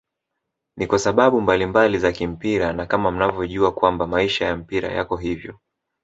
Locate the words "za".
1.99-2.11